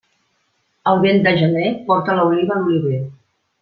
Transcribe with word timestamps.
El 0.93 0.97
vent 1.03 1.23
de 1.29 1.35
gener 1.43 1.69
porta 1.93 2.19
l'oliva 2.23 2.61
a 2.61 2.67
l'oliver. 2.67 3.09